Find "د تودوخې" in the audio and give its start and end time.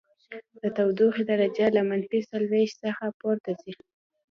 0.61-1.23